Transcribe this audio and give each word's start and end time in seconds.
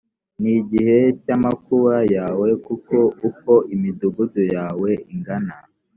ni 0.41 0.51
igihe 0.61 0.97
cy 1.23 1.29
amakuba 1.37 1.95
yawe 2.15 2.49
kuko 2.65 2.95
uko 3.29 3.51
imidugudu 3.73 4.41
yawe 4.55 4.89
ingana 5.13 5.55